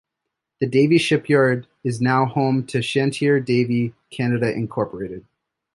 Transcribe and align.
The 0.59 0.65
Davie 0.67 0.97
Shipyard 0.97 1.67
is 1.83 2.01
now 2.01 2.25
home 2.25 2.65
to 2.65 2.79
Chantier 2.81 3.39
Davie 3.39 3.93
Canada 4.09 4.51
Incorporated. 4.51 5.27